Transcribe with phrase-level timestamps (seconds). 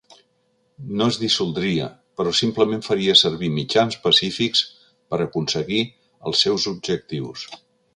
[1.01, 1.89] No es dissoldria,
[2.21, 4.67] però simplement faria servir mitjans pacífics
[5.13, 7.51] per aconseguir els seus objectius.